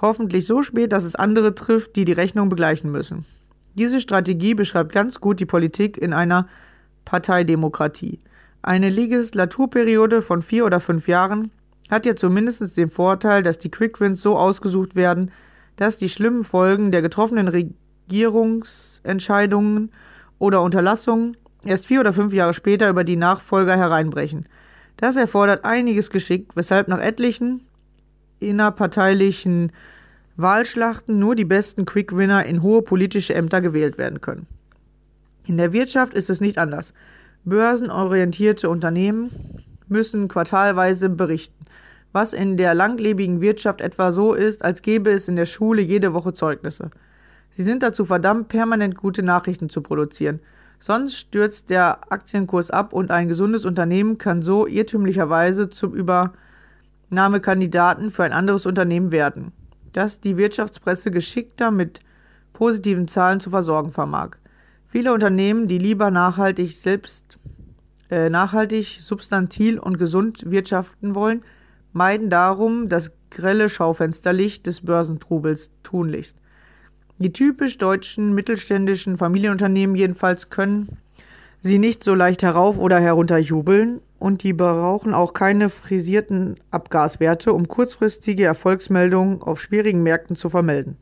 [0.00, 3.24] Hoffentlich so spät, dass es andere trifft, die die Rechnung begleichen müssen.
[3.74, 6.46] Diese Strategie beschreibt ganz gut die Politik in einer
[7.04, 8.20] Parteidemokratie.
[8.62, 11.50] Eine Legislaturperiode von vier oder fünf Jahren
[11.90, 15.30] hat ja zumindest den Vorteil, dass die Quickwins so ausgesucht werden,
[15.76, 19.92] dass die schlimmen Folgen der getroffenen Regierungsentscheidungen
[20.38, 24.46] oder Unterlassungen erst vier oder fünf Jahre später über die Nachfolger hereinbrechen.
[24.96, 27.62] Das erfordert einiges Geschick, weshalb nach etlichen
[28.40, 29.72] innerparteilichen
[30.36, 34.46] Wahlschlachten nur die besten Quickwinner in hohe politische Ämter gewählt werden können.
[35.46, 36.92] In der Wirtschaft ist es nicht anders.
[37.44, 39.30] Börsenorientierte Unternehmen
[39.88, 41.64] müssen quartalweise berichten,
[42.12, 46.14] was in der langlebigen Wirtschaft etwa so ist, als gäbe es in der Schule jede
[46.14, 46.90] Woche Zeugnisse.
[47.56, 50.40] Sie sind dazu verdammt, permanent gute Nachrichten zu produzieren.
[50.78, 58.24] Sonst stürzt der Aktienkurs ab und ein gesundes Unternehmen kann so irrtümlicherweise zum Übernahmekandidaten für
[58.24, 59.52] ein anderes Unternehmen werden,
[59.92, 62.00] das die Wirtschaftspresse geschickter mit
[62.52, 64.32] positiven Zahlen zu versorgen vermag.
[64.86, 67.38] Viele Unternehmen, die lieber nachhaltig selbst
[68.10, 71.40] äh, nachhaltig, substantil und gesund wirtschaften wollen,
[71.92, 76.36] meiden darum das grelle Schaufensterlicht des Börsentrubels tunlichst.
[77.18, 80.98] Die typisch deutschen mittelständischen Familienunternehmen jedenfalls können
[81.62, 87.52] sie nicht so leicht herauf oder herunter jubeln und die brauchen auch keine frisierten Abgaswerte,
[87.52, 90.96] um kurzfristige Erfolgsmeldungen auf schwierigen Märkten zu vermelden.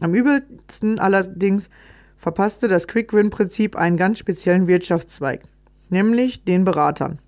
[0.00, 1.68] Am übelsten allerdings
[2.16, 5.42] verpasste das Quick-Win-Prinzip einen ganz speziellen Wirtschaftszweig,
[5.90, 7.18] nämlich den Beratern.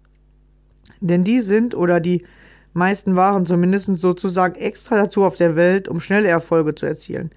[1.01, 2.25] Denn die sind oder die
[2.73, 7.31] meisten waren zumindest sozusagen extra dazu auf der Welt, um schnelle Erfolge zu erzielen.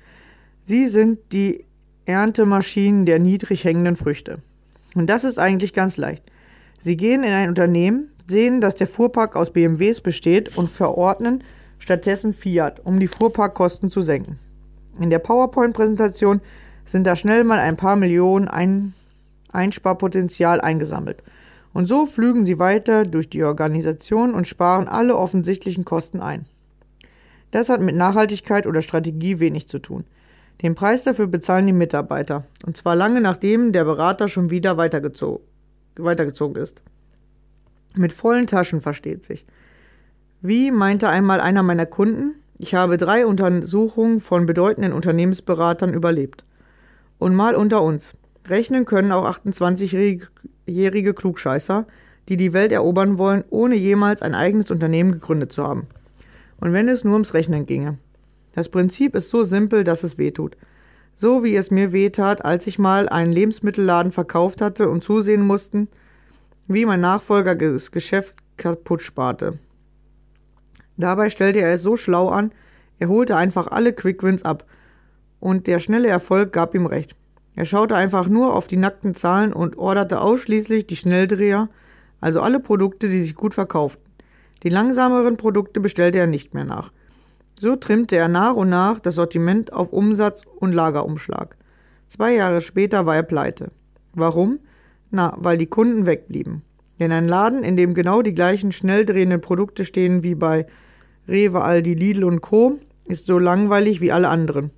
[0.63, 1.65] Sie sind die
[2.05, 4.39] Erntemaschinen der niedrig hängenden Früchte.
[4.95, 6.23] Und das ist eigentlich ganz leicht.
[6.81, 11.43] Sie gehen in ein Unternehmen, sehen, dass der Fuhrpark aus BMWs besteht und verordnen
[11.79, 14.39] stattdessen Fiat, um die Fuhrparkkosten zu senken.
[14.99, 16.41] In der PowerPoint-Präsentation
[16.85, 18.93] sind da schnell mal ein paar Millionen ein
[19.53, 21.23] Einsparpotenzial eingesammelt.
[21.73, 26.45] Und so flügen sie weiter durch die Organisation und sparen alle offensichtlichen Kosten ein.
[27.51, 30.05] Das hat mit Nachhaltigkeit oder Strategie wenig zu tun.
[30.61, 35.41] Den Preis dafür bezahlen die Mitarbeiter, und zwar lange nachdem der Berater schon wieder weitergezo
[35.95, 36.81] weitergezogen ist.
[37.95, 39.45] Mit vollen Taschen versteht sich.
[40.41, 46.43] Wie meinte einmal einer meiner Kunden, ich habe drei Untersuchungen von bedeutenden Unternehmensberatern überlebt.
[47.19, 48.15] Und mal unter uns.
[48.47, 51.87] Rechnen können auch 28-jährige Klugscheißer,
[52.29, 55.87] die die Welt erobern wollen, ohne jemals ein eigenes Unternehmen gegründet zu haben.
[56.59, 57.97] Und wenn es nur ums Rechnen ginge.
[58.53, 60.55] Das Prinzip ist so simpel, dass es wehtut.
[61.15, 65.87] So wie es mir wehtat, als ich mal einen Lebensmittelladen verkauft hatte und zusehen mussten,
[66.67, 69.59] wie mein Nachfolger das Geschäft kaputt sparte.
[70.97, 72.51] Dabei stellte er es so schlau an,
[72.99, 74.65] er holte einfach alle Quickwins ab.
[75.39, 77.15] Und der schnelle Erfolg gab ihm recht.
[77.55, 81.69] Er schaute einfach nur auf die nackten Zahlen und orderte ausschließlich die Schnelldreher,
[82.19, 84.03] also alle Produkte, die sich gut verkauften.
[84.63, 86.91] Die langsameren Produkte bestellte er nicht mehr nach.
[87.59, 91.55] So trimmte er nach und nach das Sortiment auf Umsatz und Lagerumschlag.
[92.07, 93.71] Zwei Jahre später war er pleite.
[94.13, 94.59] Warum?
[95.11, 96.63] Na, weil die Kunden wegblieben.
[96.99, 100.65] Denn ein Laden, in dem genau die gleichen schnell drehenden Produkte stehen wie bei
[101.27, 104.71] Rewe, Aldi, Lidl und Co., ist so langweilig wie alle anderen.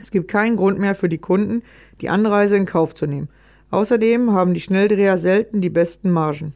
[0.00, 1.62] Es gibt keinen Grund mehr für die Kunden,
[2.00, 3.28] die Anreise in Kauf zu nehmen.
[3.70, 6.54] Außerdem haben die Schnelldreher selten die besten Margen.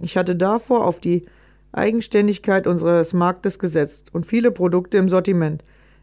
[0.00, 1.26] Ich hatte davor auf die
[1.72, 5.62] Eigenständigkeit unseres Marktes gesetzt und viele Produkte im Sortiment,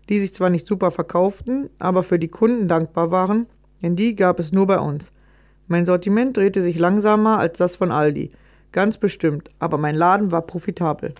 [0.09, 3.47] die sich zwar nicht super verkauften, aber für die Kunden dankbar waren,
[3.83, 5.11] denn die gab es nur bei uns.
[5.67, 8.31] Mein Sortiment drehte sich langsamer als das von Aldi,
[8.71, 11.13] ganz bestimmt, aber mein Laden war profitabel.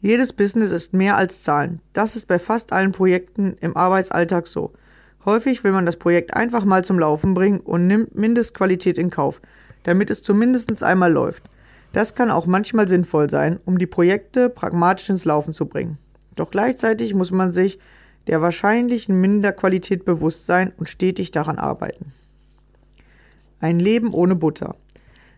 [0.00, 1.80] Jedes Business ist mehr als Zahlen.
[1.92, 4.72] Das ist bei fast allen Projekten im Arbeitsalltag so.
[5.24, 9.40] Häufig will man das Projekt einfach mal zum Laufen bringen und nimmt Mindestqualität in Kauf,
[9.82, 11.42] damit es zumindest einmal läuft.
[11.92, 15.98] Das kann auch manchmal sinnvoll sein, um die Projekte pragmatisch ins Laufen zu bringen.
[16.36, 17.78] Doch gleichzeitig muss man sich
[18.28, 22.12] der wahrscheinlichen Minderqualität bewusst sein und stetig daran arbeiten.
[23.58, 24.76] Ein Leben ohne Butter.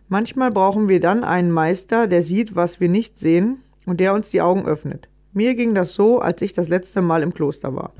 [0.09, 4.31] Manchmal brauchen wir dann einen Meister, der sieht, was wir nicht sehen und der uns
[4.31, 5.09] die Augen öffnet.
[5.33, 7.93] Mir ging das so, als ich das letzte Mal im Kloster war.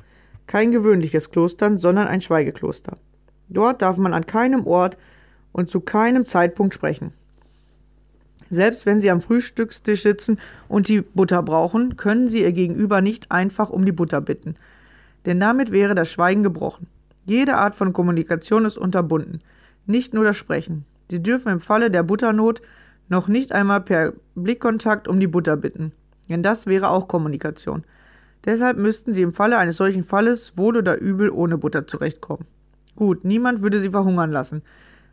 [0.47, 2.97] Kein gewöhnliches Kloster, sondern ein Schweigekloster.
[3.49, 4.97] Dort darf man an keinem Ort
[5.53, 7.13] und zu keinem Zeitpunkt sprechen.
[8.51, 13.31] Selbst wenn Sie am Frühstückstisch sitzen und die Butter brauchen, können Sie Ihr Gegenüber nicht
[13.31, 14.57] einfach um die Butter bitten.
[15.25, 16.89] Denn damit wäre das Schweigen gebrochen.
[17.27, 19.39] Jede Art von Kommunikation ist unterbunden,
[19.87, 20.85] nicht nur das Sprechen.
[21.11, 22.61] Sie dürfen im Falle der Butternot
[23.11, 25.93] noch nicht einmal per Blickkontakt um die Butter bitten,
[26.31, 27.85] denn das wäre auch Kommunikation.
[28.47, 32.47] Deshalb müssten Sie im Falle eines solchen Falles wohl oder übel ohne Butter zurechtkommen.
[32.97, 34.63] Gut, niemand würde Sie verhungern lassen,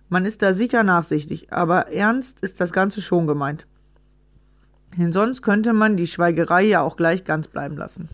[0.10, 3.68] man ist da sicher nachsichtig, aber ernst ist das Ganze schon gemeint.
[4.98, 8.08] Denn sonst könnte man die Schweigerei ja auch gleich ganz bleiben lassen.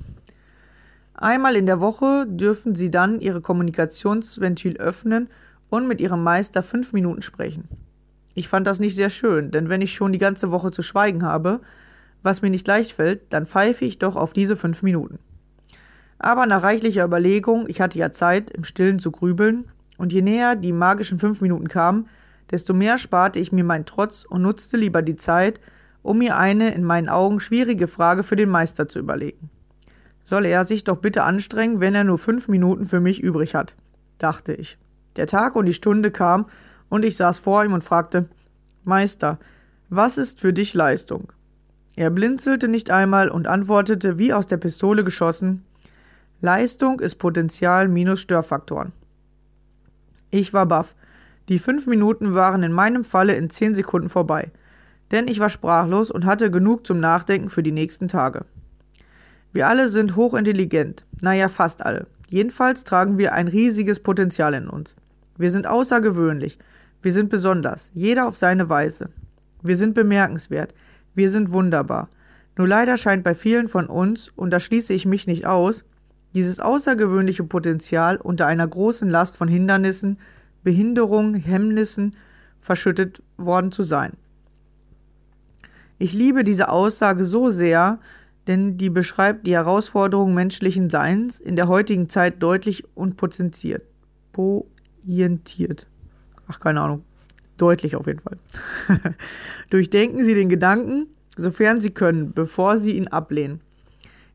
[1.13, 5.29] Einmal in der Woche dürfen Sie dann Ihre Kommunikationsventil öffnen
[5.69, 7.69] und mit Ihrem Meister fünf Minuten sprechen.
[8.33, 11.23] Ich fand das nicht sehr schön, denn wenn ich schon die ganze Woche zu schweigen
[11.23, 11.61] habe,
[12.23, 15.19] was mir nicht leicht fällt, dann pfeife ich doch auf diese fünf Minuten.
[16.17, 19.65] Aber nach reichlicher Überlegung, ich hatte ja Zeit, im Stillen zu grübeln,
[19.97, 22.07] und je näher die magischen fünf Minuten kamen,
[22.49, 25.59] desto mehr sparte ich mir meinen Trotz und nutzte lieber die Zeit,
[26.01, 29.49] um mir eine in meinen Augen schwierige Frage für den Meister zu überlegen.
[30.23, 33.75] Soll er sich doch bitte anstrengen, wenn er nur fünf Minuten für mich übrig hat,
[34.17, 34.77] dachte ich.
[35.15, 36.45] Der Tag und die Stunde kam,
[36.93, 38.27] und ich saß vor ihm und fragte
[38.83, 39.39] Meister,
[39.89, 41.33] was ist für dich Leistung?
[41.95, 45.65] Er blinzelte nicht einmal und antwortete wie aus der Pistole geschossen
[46.39, 48.91] Leistung ist Potenzial minus Störfaktoren.
[50.29, 50.93] Ich war baff.
[51.49, 54.51] Die fünf Minuten waren in meinem Falle in zehn Sekunden vorbei,
[55.09, 58.45] denn ich war sprachlos und hatte genug zum Nachdenken für die nächsten Tage.
[59.51, 61.05] Wir alle sind hochintelligent.
[61.21, 62.05] Naja, fast alle.
[62.29, 64.95] Jedenfalls tragen wir ein riesiges Potenzial in uns.
[65.39, 66.59] Wir sind außergewöhnlich.
[67.03, 67.91] Wir sind besonders.
[67.93, 69.09] Jeder auf seine Weise.
[69.61, 70.73] Wir sind bemerkenswert.
[71.13, 72.09] Wir sind wunderbar.
[72.57, 75.83] Nur leider scheint bei vielen von uns, und da schließe ich mich nicht aus,
[76.33, 80.17] dieses außergewöhnliche Potenzial unter einer großen Last von Hindernissen,
[80.63, 82.15] Behinderungen, Hemmnissen
[82.61, 84.13] verschüttet worden zu sein.
[85.99, 87.99] Ich liebe diese Aussage so sehr,
[88.47, 93.83] denn die beschreibt die Herausforderungen menschlichen Seins in der heutigen Zeit deutlich und potenziert.
[94.31, 95.87] Pointiert.
[96.47, 97.03] Ach, keine Ahnung.
[97.57, 98.37] Deutlich auf jeden Fall.
[99.69, 103.61] Durchdenken Sie den Gedanken, sofern Sie können, bevor Sie ihn ablehnen.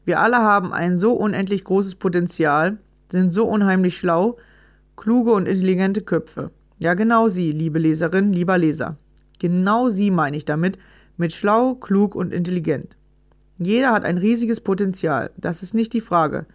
[0.04, 2.78] Wir alle haben ein so unendlich großes Potenzial,
[3.10, 4.38] sind so unheimlich schlau,
[4.96, 6.50] kluge und intelligente Köpfe.
[6.78, 8.96] Ja, genau Sie, liebe Leserin, lieber Leser.
[9.38, 10.78] Genau Sie meine ich damit,
[11.16, 12.96] mit schlau, klug und intelligent.
[13.58, 16.46] Jeder hat ein riesiges Potenzial, das ist nicht die Frage.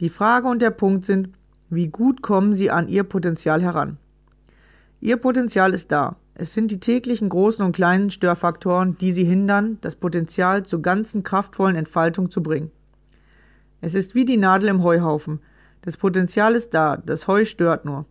[0.00, 1.30] Die Frage und der Punkt sind,
[1.68, 3.98] wie gut kommen Sie an Ihr Potenzial heran?
[5.00, 6.16] Ihr Potenzial ist da.
[6.34, 11.22] Es sind die täglichen großen und kleinen Störfaktoren, die Sie hindern, das Potenzial zur ganzen
[11.22, 12.70] kraftvollen Entfaltung zu bringen.
[13.80, 15.40] Es ist wie die Nadel im Heuhaufen.
[15.82, 18.06] Das Potenzial ist da, das Heu stört nur.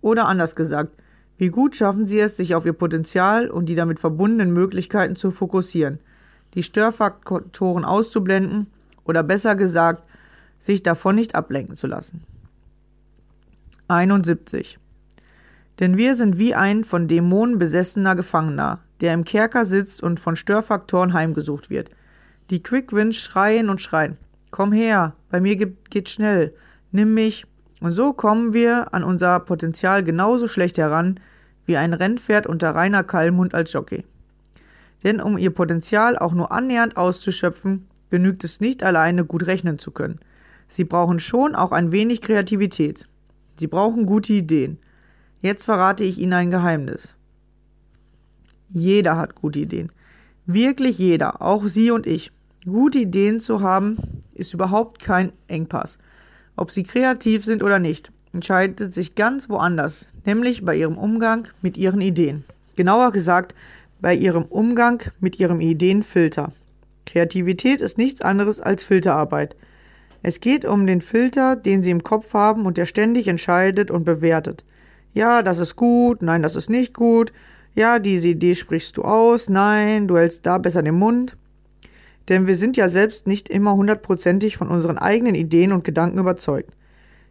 [0.00, 0.92] Oder anders gesagt,
[1.36, 5.30] wie gut schaffen Sie es, sich auf Ihr Potenzial und die damit verbundenen Möglichkeiten zu
[5.30, 5.98] fokussieren–
[6.54, 8.68] die Störfaktoren auszublenden
[9.04, 10.08] oder besser gesagt,
[10.58, 12.22] sich davon nicht ablenken zu lassen.
[13.88, 14.78] 71.
[15.80, 20.36] Denn wir sind wie ein von Dämonen besessener Gefangener, der im Kerker sitzt und von
[20.36, 21.90] Störfaktoren heimgesucht wird.
[22.50, 24.16] Die Quickwins schreien und schreien.
[24.50, 26.54] Komm her, bei mir geht schnell,
[26.92, 27.46] nimm mich.
[27.80, 31.18] Und so kommen wir an unser Potenzial genauso schlecht heran
[31.66, 34.04] wie ein Rennpferd unter reiner Kalmhund als Jockey.
[35.02, 39.90] Denn um ihr Potenzial auch nur annähernd auszuschöpfen, genügt es nicht alleine gut rechnen zu
[39.90, 40.20] können.
[40.68, 43.08] Sie brauchen schon auch ein wenig Kreativität.
[43.58, 44.78] Sie brauchen gute Ideen.
[45.44, 47.16] Jetzt verrate ich Ihnen ein Geheimnis.
[48.70, 49.92] Jeder hat gute Ideen.
[50.46, 52.32] Wirklich jeder, auch Sie und ich.
[52.64, 53.98] Gute Ideen zu haben,
[54.32, 55.98] ist überhaupt kein Engpass.
[56.56, 61.76] Ob Sie kreativ sind oder nicht, entscheidet sich ganz woanders, nämlich bei Ihrem Umgang mit
[61.76, 62.44] Ihren Ideen.
[62.76, 63.54] Genauer gesagt,
[64.00, 66.52] bei ihrem Umgang mit ihrem Ideenfilter.
[67.04, 69.56] Kreativität ist nichts anderes als Filterarbeit.
[70.22, 74.04] Es geht um den Filter, den Sie im Kopf haben und der ständig entscheidet und
[74.04, 74.64] bewertet.
[75.14, 77.32] Ja, das ist gut, nein, das ist nicht gut.
[77.76, 81.36] Ja, diese Idee sprichst du aus, nein, du hältst da besser den Mund.
[82.28, 86.72] Denn wir sind ja selbst nicht immer hundertprozentig von unseren eigenen Ideen und Gedanken überzeugt.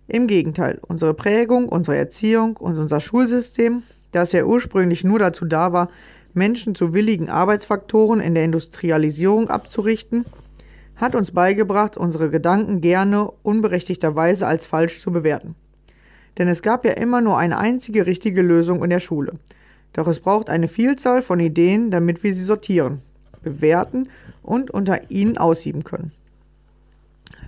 [0.08, 5.74] Im Gegenteil, unsere Prägung, unsere Erziehung und unser Schulsystem, das ja ursprünglich nur dazu da
[5.74, 5.90] war,
[6.34, 10.26] Menschen zu willigen Arbeitsfaktoren in der Industrialisierung abzurichten,
[10.96, 15.56] hat uns beigebracht, unsere Gedanken gerne unberechtigterweise als falsch zu bewerten.
[16.38, 19.34] Denn es gab ja immer nur eine einzige richtige Lösung in der Schule.
[19.94, 23.02] Doch es braucht eine Vielzahl von Ideen, damit wir sie sortieren,
[23.44, 24.10] bewerten
[24.42, 26.12] und unter ihnen aussieben können.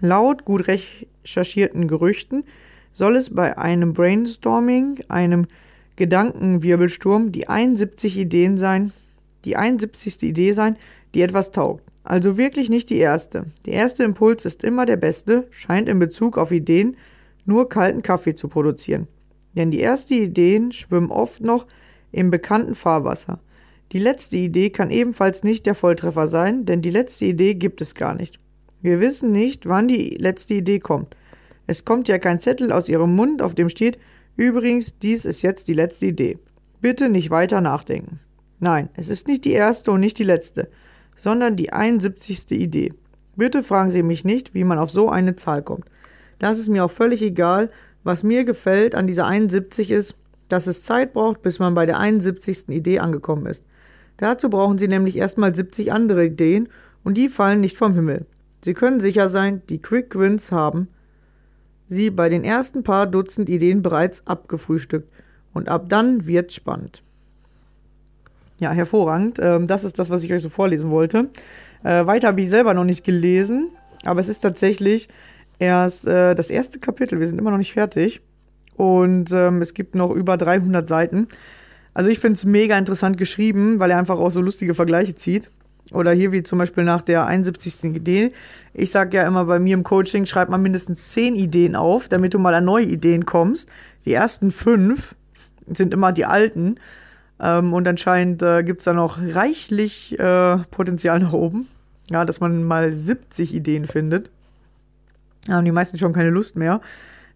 [0.01, 2.43] Laut gut recherchierten Gerüchten
[2.93, 5.47] soll es bei einem Brainstorming, einem
[5.95, 8.91] Gedankenwirbelsturm die 71 Ideen sein,
[9.45, 10.23] die 71.
[10.23, 10.77] Idee sein,
[11.13, 11.83] die etwas taugt.
[12.03, 13.45] Also wirklich nicht die erste.
[13.65, 16.97] Der erste Impuls ist immer der beste, scheint in Bezug auf Ideen
[17.45, 19.07] nur kalten Kaffee zu produzieren.
[19.55, 21.65] Denn die ersten Ideen schwimmen oft noch
[22.11, 23.39] im bekannten Fahrwasser.
[23.91, 27.95] Die letzte Idee kann ebenfalls nicht der Volltreffer sein, denn die letzte Idee gibt es
[27.95, 28.39] gar nicht.
[28.81, 31.15] Wir wissen nicht, wann die letzte Idee kommt.
[31.67, 33.97] Es kommt ja kein Zettel aus ihrem Mund, auf dem steht,
[34.37, 36.37] Übrigens, dies ist jetzt die letzte Idee.
[36.81, 38.19] Bitte nicht weiter nachdenken.
[38.59, 40.69] Nein, es ist nicht die erste und nicht die letzte,
[41.15, 42.51] sondern die 71.
[42.51, 42.93] Idee.
[43.35, 45.85] Bitte fragen Sie mich nicht, wie man auf so eine Zahl kommt.
[46.39, 47.69] Das ist mir auch völlig egal.
[48.03, 50.15] Was mir gefällt an dieser 71 ist,
[50.49, 52.69] dass es Zeit braucht, bis man bei der 71.
[52.69, 53.63] Idee angekommen ist.
[54.17, 56.69] Dazu brauchen Sie nämlich erstmal 70 andere Ideen
[57.03, 58.25] und die fallen nicht vom Himmel.
[58.63, 60.87] Sie können sicher sein, die Quick Wins haben
[61.87, 65.11] sie bei den ersten paar Dutzend Ideen bereits abgefrühstückt.
[65.53, 67.01] Und ab dann wird's spannend.
[68.59, 69.39] Ja, hervorragend.
[69.39, 71.29] Ähm, das ist das, was ich euch so vorlesen wollte.
[71.83, 73.69] Äh, weiter habe ich selber noch nicht gelesen,
[74.05, 75.07] aber es ist tatsächlich
[75.59, 77.19] erst äh, das erste Kapitel.
[77.19, 78.21] Wir sind immer noch nicht fertig.
[78.75, 81.27] Und ähm, es gibt noch über 300 Seiten.
[81.93, 85.49] Also ich finde es mega interessant geschrieben, weil er einfach auch so lustige Vergleiche zieht.
[85.93, 87.95] Oder hier wie zum Beispiel nach der 71.
[87.95, 88.33] Idee.
[88.73, 92.33] Ich sage ja immer bei mir im Coaching, schreib mal mindestens 10 Ideen auf, damit
[92.33, 93.69] du mal an neue Ideen kommst.
[94.03, 95.15] Die ersten fünf
[95.67, 96.75] sind immer die alten.
[97.39, 101.67] Ähm, und anscheinend äh, gibt es da noch reichlich äh, Potenzial nach oben.
[102.09, 104.29] Ja, dass man mal 70 Ideen findet.
[105.49, 106.81] Haben die meisten schon keine Lust mehr.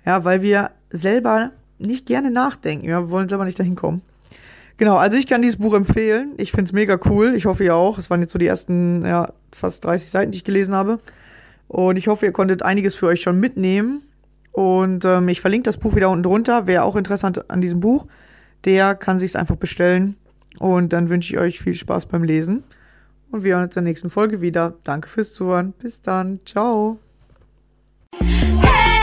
[0.05, 2.88] Ja, weil wir selber nicht gerne nachdenken.
[2.88, 4.01] Ja, wir wollen selber nicht dahin kommen.
[4.78, 6.34] Genau, also ich kann dieses Buch empfehlen.
[6.38, 7.36] Ich finde es mega cool.
[7.36, 7.97] Ich hoffe ihr auch.
[7.97, 10.99] Es waren jetzt so die ersten ja, fast 30 Seiten, die ich gelesen habe.
[11.68, 14.03] Und ich hoffe, ihr konntet einiges für euch schon mitnehmen.
[14.53, 16.66] Und ähm, ich verlinke das Buch wieder unten drunter.
[16.66, 18.07] Wer auch interessant an diesem Buch,
[18.66, 20.16] der kann sich es einfach bestellen.
[20.60, 22.64] Und dann wünsche ich euch viel Spaß beim Lesen.
[23.32, 24.76] Und wir hören uns in der nächsten Folge wieder.
[24.84, 25.74] Danke fürs Zuhören.
[25.74, 26.39] Bis dann.
[26.45, 26.99] Ciao.
[28.14, 28.99] Hey!